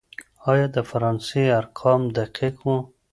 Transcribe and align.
آيا 0.51 0.67
د 0.75 0.77
فرانسې 0.89 1.41
ارقام 1.59 2.01
دقيق 2.17 2.55
وو؟ 2.65 2.77